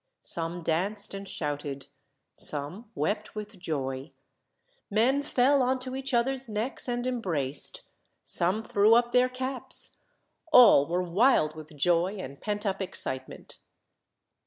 [0.23, 1.85] Some danced and shouted.
[2.33, 4.13] Some wept with joy.
[4.89, 7.83] Men fell on to each other's necks, and embraced.
[8.23, 10.03] Some threw up their caps.
[10.51, 13.59] All were wild with joy, and pent up excitement.